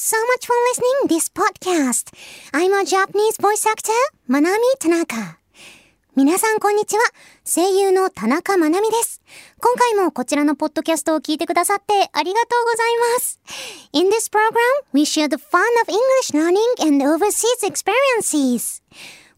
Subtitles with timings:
[0.00, 2.08] so much for listening this podcast.
[2.54, 3.92] I'm a Japanese voice actor,
[4.28, 5.36] Manami Tanaka.
[6.16, 7.02] 皆さんこんにちは。
[7.44, 9.20] 声優の田中まなみです。
[9.60, 13.40] 今回もこちらのポッドキャストを聞いてくださってありがとうございます。
[13.92, 14.48] In this program,
[14.94, 18.82] we share the fun of English learning and overseas experiences.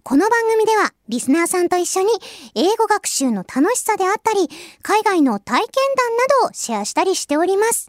[0.04, 2.08] この番組ではリスナーさんと一緒に
[2.56, 4.48] 英語学習の楽しさであったり、
[4.82, 7.88] 海外の体験談などをシェアしたりしております。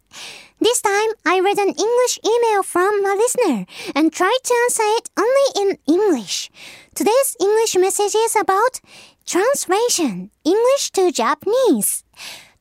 [0.61, 5.09] This time, I read an English email from a listener and tried to answer it
[5.17, 6.51] only in English.
[6.93, 8.79] Today's English message is about
[9.25, 12.05] translation, English to Japanese.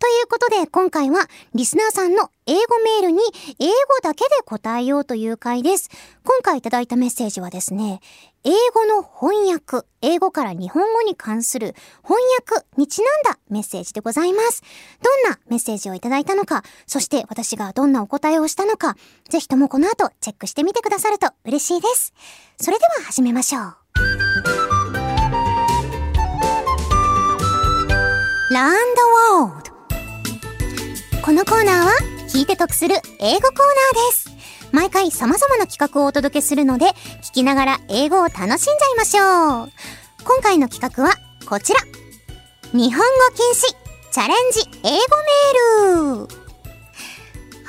[0.03, 3.23] ということで今回はリスナーさんの英語メールに
[3.61, 5.91] 英語だけで答えようという回です。
[6.25, 8.01] 今回いただいたメッセージはですね、
[8.43, 14.65] 英語の翻訳、英語から日本語に関する翻訳にちなんだメッセージでございます。
[15.01, 18.97] どんなメッセージをいただいたのか、そして私がどんなお答えをしたのか、
[19.29, 22.13] ぜひともこの後チェックしてみてくださると嬉しいです。
[22.61, 23.77] それでは始めましょう。
[28.53, 28.77] ラン
[29.39, 29.72] ドワールド
[31.25, 31.93] このコーナーは
[32.29, 34.31] 聞いて得する英語コーナーです。
[34.73, 36.87] 毎回様々な企画をお届けするので、
[37.23, 38.59] 聞きながら英語を楽しんじゃい
[38.97, 39.73] ましょう。
[40.25, 41.15] 今回の企画は
[41.49, 41.81] こちら。
[42.73, 43.07] 日本語
[43.37, 43.73] 禁止
[44.11, 44.99] チャレンジ英語
[46.17, 46.42] メール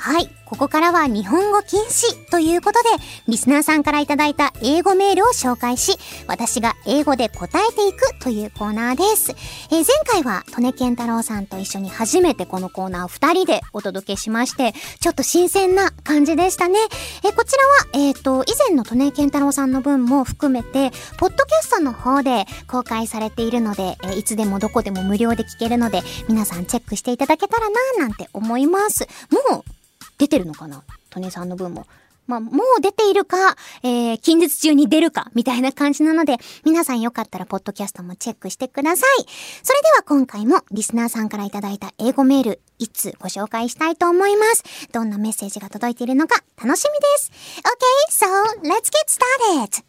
[0.04, 0.28] はい。
[0.44, 2.88] ここからは日本語禁止ということで、
[3.26, 9.30] リスナーさんからいただいた英語メールを紹介し、私が英語で答えていくというコーナーです。
[9.30, 16.78] えー、前回は、利根健太郎さんと一緒に初めてこのコーナーを二人でお届けしまして、ちょっと新鮮な感じでしたね。
[17.24, 29.08] えー、こちらは、えっ、ー、と、以前の利根健太郎さんの分も含めて、ポッドキャストの方で公開されているので、え、いつでもどこでも無料で聞けるので、皆さんチェックしていただけたらなぁなんて思います。
[29.50, 29.73] もう、
[30.18, 30.82] 出てるのかな？
[31.10, 31.86] トネさんの分も。
[32.26, 39.26] まあ、もう出ているか、えー、近日中に出るか、みたいな感じなので、皆さんよかったら、ポッドキャストもチェックしてください。
[39.62, 44.64] それでは今回も、リスナーさんからいただいた英語メール、いつご紹介したいと思います。
[44.90, 47.30] どんなメッセージが届いているのか、楽しみです。
[47.60, 48.26] Okay, so,
[48.62, 49.84] let's get started!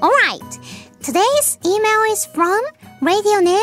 [0.00, 0.60] Alright,
[1.00, 2.60] today's email is from
[3.00, 3.56] radio name,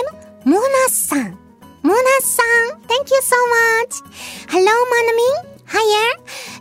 [0.44, 1.41] モナさん。
[1.84, 4.02] Mona-san, thank you so much.
[4.50, 5.52] Hello, Manami.
[5.72, 6.08] Hiya.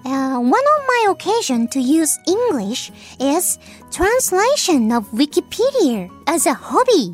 [0.05, 3.59] Uh, one of my occasion to use English is
[3.91, 7.13] translation of Wikipedia as a hobby.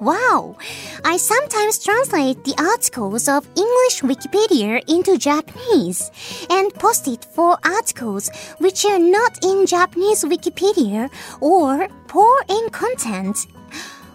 [0.00, 0.56] Wow!
[1.04, 6.10] I sometimes translate the articles of English Wikipedia into Japanese
[6.50, 11.08] and post it for articles which are not in Japanese Wikipedia
[11.40, 13.46] or poor in content.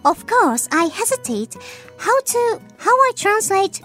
[0.05, 1.55] Of course, I hesitate
[1.97, 3.81] how to how I translate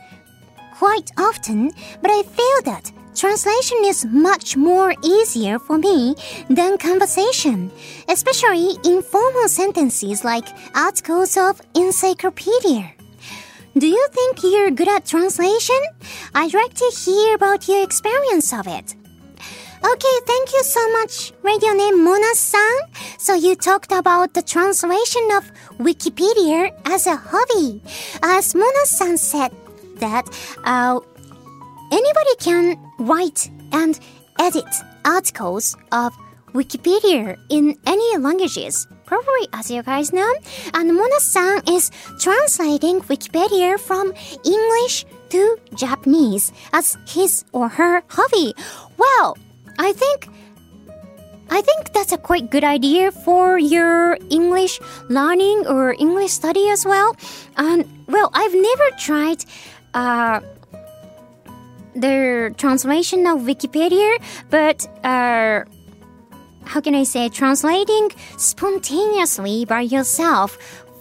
[0.79, 6.15] quite often, but I feel that translation is much more easier for me
[6.49, 7.71] than conversation,
[8.09, 12.93] especially in formal sentences like articles of encyclopedia.
[13.77, 15.81] Do you think you're good at translation?
[16.35, 18.95] I'd like to hear about your experience of it.
[19.85, 22.75] Okay, thank you so much, radio name Mona-san.
[23.19, 27.83] So you talked about the translation of Wikipedia as a hobby.
[28.23, 29.53] As Mona-san said
[29.97, 30.25] that
[30.65, 31.01] uh,
[31.93, 34.01] anybody can write and
[34.41, 34.65] edit
[35.05, 36.15] articles of
[36.55, 38.87] Wikipedia in any languages.
[39.05, 40.33] Probably as you guys know.
[40.73, 44.15] And Mona-san is translating Wikipedia from
[44.47, 48.55] English to Japanese as his or her hobby.
[48.97, 49.37] Well,
[49.79, 50.29] I think
[51.51, 56.85] I think that's a quite good idea for your English learning or English study as
[56.85, 57.17] well.
[57.57, 59.45] And well, I've never tried
[59.93, 60.41] uh,
[61.95, 64.19] the translation of Wikipedia,
[64.51, 65.65] but uh,
[66.65, 70.57] how can I say translating spontaneously by yourself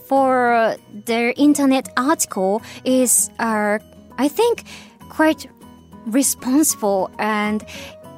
[0.06, 3.80] for the internet article is uh,
[4.18, 4.66] I think
[5.10, 5.48] quite
[6.06, 7.66] responsible and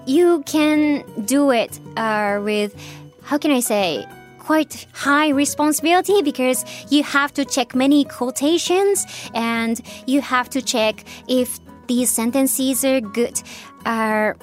[0.06, 2.76] you can do it uh, with,
[3.24, 4.06] how can I say,
[4.40, 11.04] quite high responsibility because you have to check many quotations and you have to check
[11.28, 13.42] if these sentences are good,
[13.86, 14.38] are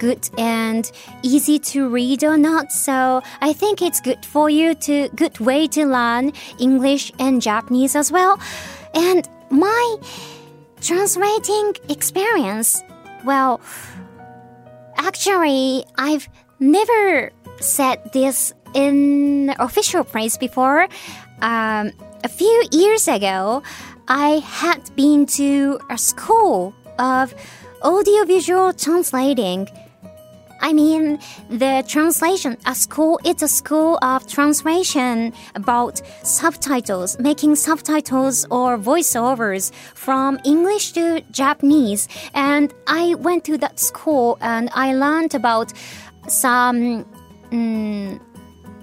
[0.00, 0.90] good and
[1.22, 2.72] easy to read or not.
[2.72, 7.94] So I think it's good for you to good way to learn English and Japanese
[7.94, 8.40] as well.
[8.94, 9.96] And my
[10.80, 12.82] translating experience,
[13.24, 13.60] well,
[15.02, 20.88] Actually, I've never said this in official place before.
[21.40, 21.92] Um,
[22.22, 23.62] a few years ago,
[24.08, 27.34] I had been to a school of
[27.82, 29.68] audiovisual translating.
[30.60, 31.18] I mean,
[31.48, 39.72] the translation, a school, it's a school of translation about subtitles, making subtitles or voiceovers
[39.94, 42.08] from English to Japanese.
[42.34, 45.72] And I went to that school and I learned about
[46.28, 47.06] some,
[47.50, 48.20] mm,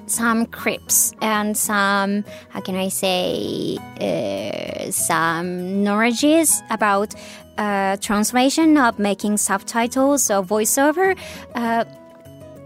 [0.07, 7.13] some scripts and some, how can I say, uh, some knowledges about
[7.57, 11.17] uh, translation of making subtitles or voiceover.
[11.55, 11.85] Uh,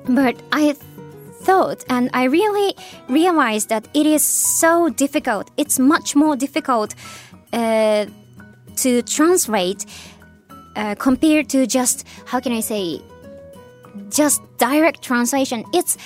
[0.05, 0.75] but I
[1.43, 2.75] thought and I really
[3.09, 5.49] realized that it is so difficult.
[5.57, 6.95] It's much more difficult
[7.53, 8.05] uh,
[8.77, 9.85] to translate
[10.75, 13.01] uh, compared to just, how can I say,
[14.09, 15.65] just direct translation.
[15.73, 15.97] It's,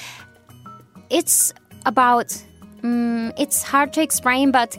[1.09, 1.53] it's
[1.85, 2.43] about
[2.83, 4.77] um, it's hard to explain but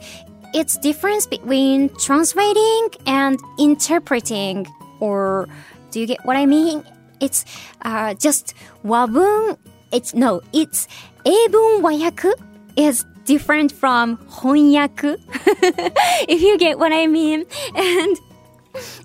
[0.53, 4.67] it's difference between translating and interpreting
[4.99, 5.47] or
[5.91, 6.83] do you get what i mean?
[7.19, 7.45] It's
[7.81, 8.53] uh, just
[8.85, 9.57] wabun
[9.91, 10.87] it's no it's
[11.25, 12.31] ebun wayaku
[12.75, 15.17] is different from honyaku
[16.29, 17.45] if you get what i mean.
[17.75, 18.17] And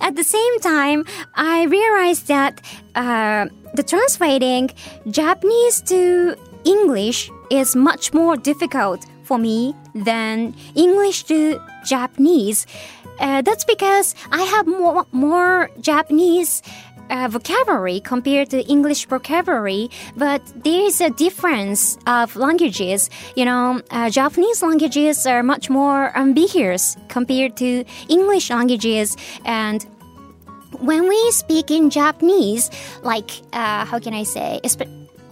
[0.00, 1.04] at the same time,
[1.34, 2.60] I realized that
[2.94, 4.70] uh, the translating
[5.10, 12.66] Japanese to English is much more difficult for me than English to Japanese.
[13.20, 16.62] Uh, that's because I have more, more Japanese
[17.10, 23.10] uh, vocabulary compared to English vocabulary, but there is a difference of languages.
[23.36, 29.84] You know, uh, Japanese languages are much more ambiguous compared to English languages, and
[30.80, 32.70] when we speak in Japanese,
[33.02, 34.60] like uh, how can I say?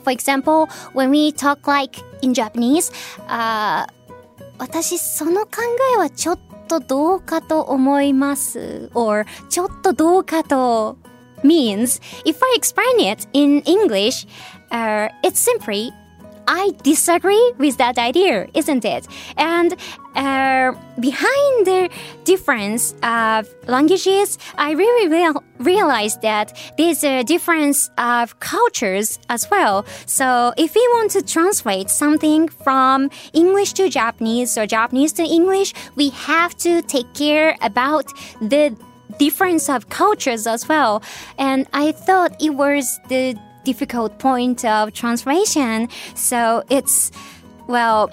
[0.04, 2.92] For example, when we talk like in Japanese,
[3.28, 3.88] uh,
[4.58, 5.62] 私その考
[5.96, 10.98] えはちょっとどうかと思います or ちょっとどうかと
[11.44, 14.26] means if I explain it in English,
[14.72, 15.92] uh, it's simply
[16.51, 19.07] I disagree with that idea, isn't it?
[19.37, 19.77] And
[20.17, 21.89] uh, behind the
[22.25, 29.87] difference of languages, I really real, realized that there's a difference of cultures as well.
[30.07, 35.73] So if we want to translate something from English to Japanese or Japanese to English,
[35.95, 38.07] we have to take care about
[38.41, 38.77] the
[39.21, 41.01] difference of cultures as well.
[41.39, 45.89] And I thought it was the difficult point of translation.
[46.15, 47.11] So it's,
[47.67, 48.11] well,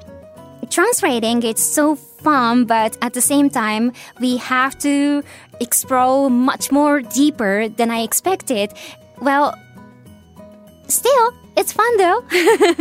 [0.69, 5.23] translating it's so fun, but at the same time, we have to
[5.59, 8.73] explore much more deeper than I expected.
[9.21, 9.55] Well,
[10.87, 12.23] still, it's fun though.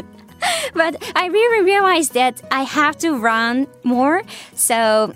[0.74, 4.22] but I really realized that I have to run more.
[4.54, 5.12] So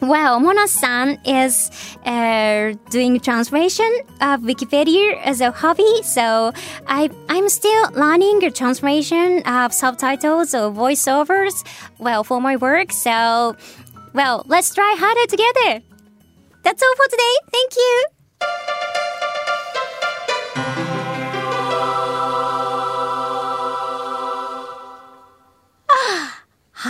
[0.00, 1.70] well, Mona-san is
[2.04, 3.90] uh, doing translation
[4.20, 6.52] of Wikipedia as a hobby, so
[6.86, 11.66] I, I'm still learning translation of subtitles or voiceovers,
[11.98, 13.56] well, for my work, so,
[14.12, 15.82] well, let's try harder together.
[16.62, 17.34] That's all for today.
[17.52, 18.15] Thank you.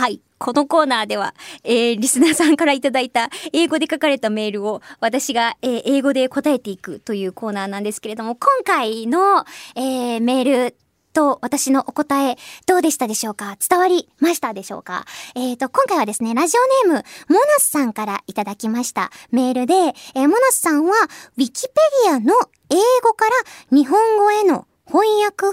[0.07, 0.21] はい。
[0.37, 9.43] このコーナーでは、えー、リスナーさんからいただいた英語で書かれたメールを私が、えー、英語で答えていくというコーナーなんですけれども、今回の、
[9.75, 10.77] えー、メール
[11.11, 13.57] と私のお答えどうでしたでしょうか？
[13.69, 15.03] 伝わりましたでしょうか？
[15.35, 20.93] えっ、ー、と、今回はですね、ラジオネーム、モナスさんからいただきましたメールで、えー、モナスさんは、
[21.37, 21.73] ウィキペ
[22.05, 22.33] ディアの
[22.69, 23.31] 英語から
[23.75, 25.51] 日本語への翻訳を、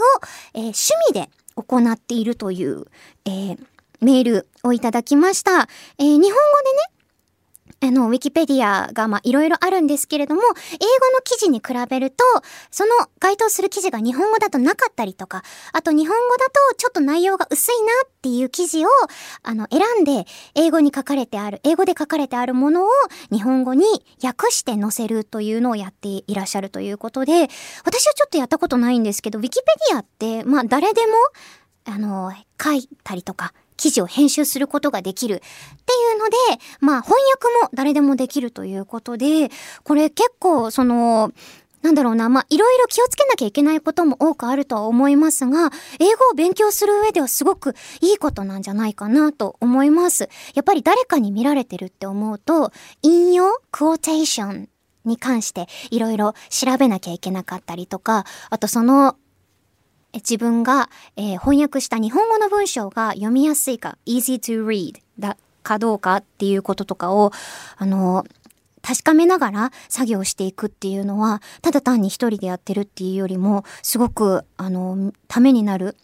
[0.54, 2.84] えー、趣味で行っているという、
[3.24, 3.58] えー、
[4.04, 5.68] メールをいただきました。
[5.98, 6.94] えー、日本語でね、
[7.84, 12.24] あの、ウィキペディアが、ま、いろいろあるんですけれども、英語の記事に比べると、
[12.70, 15.42] その該当する記事が日本語だとなかったりとか、
[15.72, 18.88] あと日本語だとちょっと内容が薄いなっていう記事を、
[19.42, 22.88] あの、選んで、英語に書かれてある、英語で書かれてあるものを
[23.30, 23.84] 日本語に
[24.22, 27.48] 訳して載せるというのをやっていらっしゃるということで、
[27.84, 31.12] 私はちょっとやったことないんですけど、ウィキペディアって、まあ、誰でも、
[31.84, 32.32] あの、
[32.62, 33.52] 書いたりとか、
[33.84, 36.36] 記事を編集することができるっていうので、
[36.80, 39.50] まあ翻訳も誰でもできるということで、
[39.82, 41.32] これ結構その、
[41.82, 50.30] なんだろうな、まあ、いろいろ気をつけなきゃいけないことも多くあるとは思いますが、英語を勉強する上ではすごくいいことなんじゃないかなと思います。
[50.54, 52.72] やっぱり誰かに見られてるって思うと、
[53.02, 54.70] 引用、クオーテーション
[55.04, 59.16] に関していろいろ調べなきゃいけなかったりとか、あとその
[60.14, 67.32] 自分が、えー、翻訳した日本語の文章が読みやすいか、easy to read だかどうかっていうこととかを、
[67.76, 68.24] あの、
[68.82, 75.96] 確かめながら作業していくっていうのは、ただ単に一人でやってるっていうよりも、すごく、あの、ためになる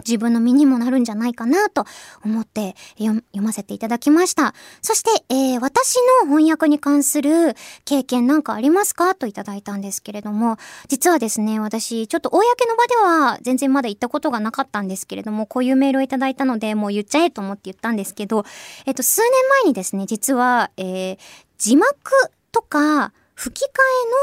[0.00, 1.84] 自分の身にもなるんじゃないかなと
[2.24, 4.54] 思って読ませていただきました。
[4.82, 9.14] そして、えー、私の翻訳に関する経験なんかありますか？
[9.14, 12.38] といただいたんですけれども、実はですね、私、ちょっと公
[12.68, 18.44] の場では全然まだ言ったことがなかったんですけれども、こういうメールをいただいたので、もう言っちゃえと思って言ったんですけど、
[18.84, 19.30] えっと、数年
[19.62, 21.18] 前にですね、実は、えー、
[21.58, 21.94] 字幕
[22.52, 23.68] とか吹き替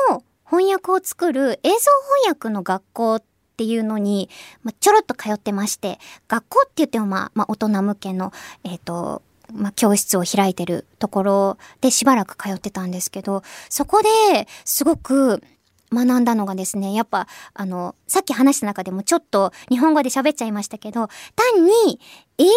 [0.10, 1.76] えの翻訳を作る映像
[2.24, 4.30] 翻訳の学校ってっていうのに、
[4.64, 8.34] まあ、ちょろっと通ってまして、学校って言ってもまあ、まあ、大人向けの、
[8.64, 9.22] えっ、ー、と、
[9.54, 15.44] まあ、教室を開いてるところでしばらく通ってたんですけど、そこですごく
[15.92, 22.00] 学んだのがですね、やっぱ、あの、さっき話した中でもちょっと日本語で喋っちゃいましたけど、単に
[22.40, 22.52] 英文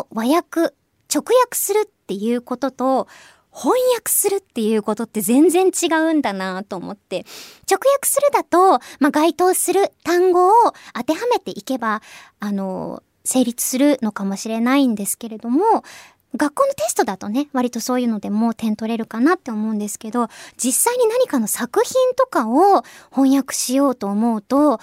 [0.00, 0.74] を和訳、
[1.12, 3.08] 直訳するっていうことと、
[3.56, 7.24] 翻訳するっていうことって全然違うんだなと思って、
[7.70, 10.52] 直訳するだと、まあ、該当する単語を
[10.94, 12.02] 当てはめていけば、
[12.38, 15.82] あの、成立するのかもしれないんですけれども、
[16.36, 20.28] 学校のテストだとね、割とそういうのでも点取れるかなって思うんですけど、
[20.62, 24.80] 実際に何かの作品とかを翻訳しようと思うと、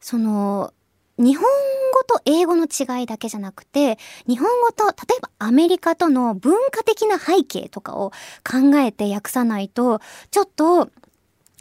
[0.00, 0.72] その、
[1.18, 8.10] 日本語と英語の違いだけじゃなくて、日本語と、例えばアメリカとの文化的な背景とかを
[8.48, 10.90] 考えて訳さないと、ちょっと、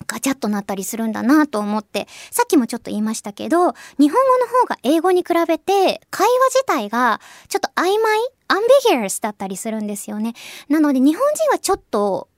[0.05, 10.33] ガチャッとなったりするんだなと思って、さっきもちょっと言いましたけど、日本語の方が英語に比べて、会話自体がちょっと曖昧アンビギュアスだったりするんですよね。
[10.69, 12.29] なので日本人はちょっと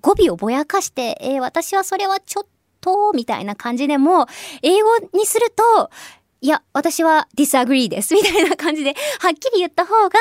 [0.00, 2.46] 語尾をぼやかして、えー、私はそれはちょっ
[2.80, 4.26] と、みたいな感じでも、
[4.62, 5.90] 英語にすると、
[6.40, 8.14] いや、私は disagree です。
[8.14, 10.18] みたいな感じで、はっきり言った方が、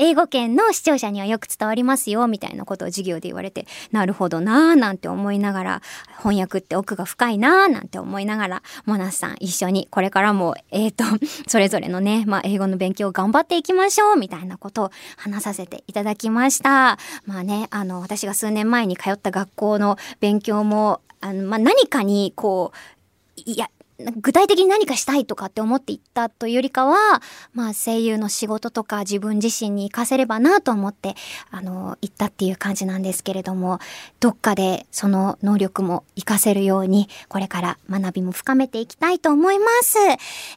[0.00, 5.82] 英語圏の視聴者にはよく伝わりますよ、みたいなことを授業で言われて、なるほどなぁ、なんて思いながら、
[6.18, 11.04] 翻訳って奥が深いなぁ、なんて思いながら、モナスさん一緒にこれからも、えっ、ー、と、
[11.46, 16.98] それぞれのね、まあ、英語の勉強を頑張っていきましょう、みたいなことを話させていただきました。
[17.26, 23.70] まあね、あの、私が数年前に通った学校の勉強も、あの、まあ、何かに、こう、いや、
[24.16, 31.14] 具体的に何かしたいとかって思っていったというよりかは、まあ声優の仕事とか自分自身に活かせればなと思って、
[31.50, 33.78] あの、行ったっていう感じなんですけれども、
[34.20, 39.98] どっかでその能力も活かせるように、これから学びも深めていきたいと思います。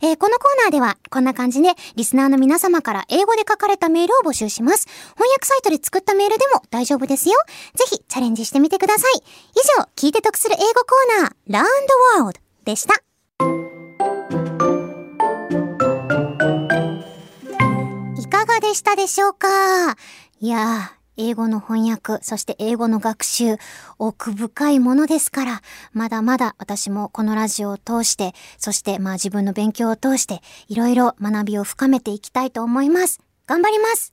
[0.02, 4.88] えー、このコーナーでは、こんな感じで、リスナーの皆様から英語で書かれたメールを募集します。
[5.16, 7.36] 翻訳サイトで作ったメールでも大丈夫ですよ。
[7.76, 9.18] ぜひチャレンジしてみてください。
[9.18, 9.22] 以
[9.80, 13.13] 上、聞いて得する英語コーナー、Learn the World でした。
[18.74, 19.96] でしたでしょうか
[20.40, 23.58] いや英語の翻訳、そして英語の学習、
[24.00, 25.62] 奥深いものですから、
[25.92, 33.20] まだまだ私もこのラジオを通して、そしてまあ自分の勉強を通して、いろいろ学びを深めていきたいと思います。
[33.46, 34.12] 頑張ります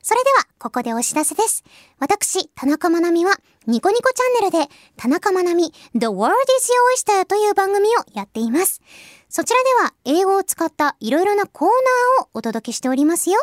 [0.00, 1.62] それでは、ここでお知らせです。
[1.98, 3.34] 私、田中まなみは、
[3.66, 6.72] ニコニコチャンネルで、田中まなみ、The World is
[7.06, 8.80] Your Oyster という番組をやっています。
[9.28, 13.36] そちらでは、英語を使ったいろいろなコーナーをお届けしておりますよ。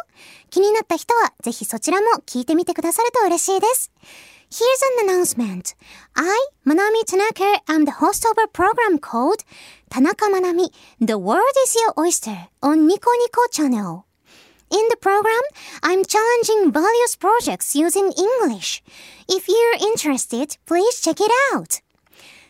[0.49, 3.91] 気になった人は、ぜひそちらも聞いてみてくださると嬉しいです。
[4.49, 5.75] Here's an announcement.
[6.15, 9.43] I, Manami Tanaka, am the host of a program called
[9.89, 14.05] Tanaka Manami, The World is Your Oyster on Nico Nico channel.
[14.71, 15.41] In the program,
[15.83, 18.81] I'm challenging various projects using English.
[19.29, 21.81] If you're interested, please check it out.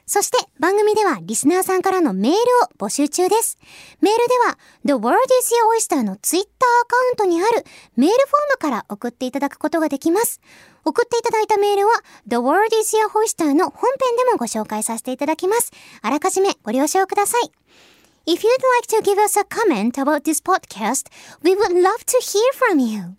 [0.05, 2.39] そして番組ではリスナーさんからのメールを
[2.77, 3.57] 募集中です。
[4.01, 6.47] メールでは The World is Your Oyster の Twitter
[6.83, 10.41] アカウントにあるメールフォームから送っていただくことができます。
[10.85, 11.93] 送っていただいたメールは
[12.27, 15.71] The World is Your Oyster の本編でもご紹介させていただきます。
[16.01, 17.51] あらかじめご了承ください。
[18.27, 18.47] If you'd
[18.79, 21.11] like to give us a comment about this podcast,
[21.43, 23.15] we would love to hear from you.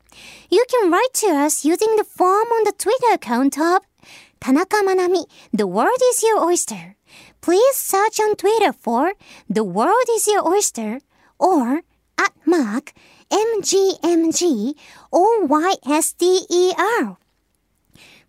[0.50, 3.83] You can write to us using the form on the Twitter account of
[4.39, 6.96] Tanaka Manami, The World is Your Oyster.
[7.41, 9.13] Please search on Twitter for
[9.50, 11.00] The World is Your Oyster
[11.39, 11.82] or
[12.18, 12.94] at mark
[13.30, 14.75] MGMG
[15.12, 17.18] or YSDER.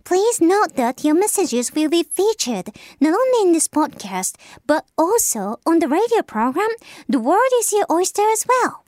[0.04, 2.70] Please note that your messages will be featured
[3.00, 4.34] not only in this podcast,
[4.66, 6.70] but also on the radio program
[7.08, 8.82] The World is Your Oyster as well.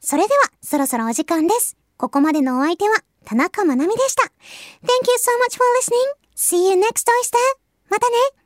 [0.00, 1.76] それでは、そろそろお時間です。
[1.98, 2.96] ここまでのお相手は、
[3.26, 4.22] 田中まなみでした。
[4.24, 4.30] Thank
[5.08, 6.23] you so much for listening.
[6.35, 7.37] See you next oyster.
[7.89, 8.44] またね。